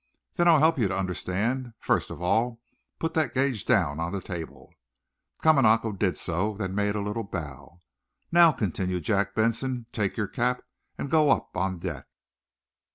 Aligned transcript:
"Then 0.33 0.47
I'll 0.47 0.57
help 0.57 0.79
you 0.79 0.87
to 0.87 0.97
understand. 0.97 1.73
First 1.79 2.09
of 2.09 2.23
all, 2.23 2.59
put 2.97 3.13
that 3.13 3.35
gauge 3.35 3.65
down 3.67 3.99
on 3.99 4.11
the 4.11 4.19
table!" 4.19 4.73
Kamanako 5.43 5.91
did 5.91 6.17
so, 6.17 6.55
then 6.57 6.73
made 6.73 6.95
a 6.95 7.01
little 7.01 7.23
bow. 7.23 7.81
"Now," 8.31 8.51
continued 8.51 9.03
Jack 9.03 9.35
Benson, 9.35 9.85
"take 9.91 10.17
cap 10.33 10.63
and 10.97 11.11
go 11.11 11.29
up 11.29 11.55
on 11.55 11.77
deck." 11.77 12.07